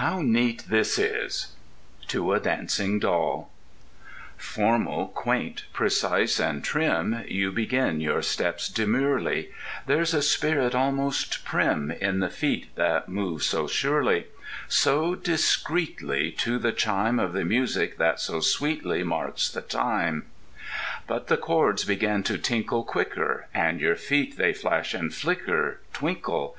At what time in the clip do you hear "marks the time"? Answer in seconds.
19.04-20.30